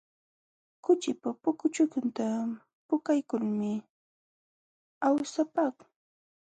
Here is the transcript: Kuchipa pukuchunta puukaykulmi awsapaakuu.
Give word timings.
Kuchipa 0.83 1.29
pukuchunta 1.41 2.25
puukaykulmi 2.87 3.71
awsapaakuu. 5.07 5.89